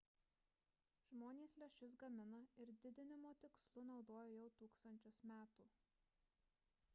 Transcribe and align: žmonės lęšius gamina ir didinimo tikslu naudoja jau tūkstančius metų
žmonės 1.09 1.53
lęšius 1.63 1.93
gamina 2.03 2.39
ir 2.65 2.71
didinimo 2.85 3.33
tikslu 3.45 3.85
naudoja 3.91 4.25
jau 4.39 4.49
tūkstančius 4.63 5.21
metų 5.35 5.69